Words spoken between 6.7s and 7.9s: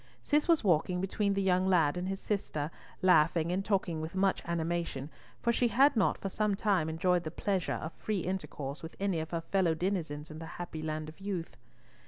enjoyed the pleasure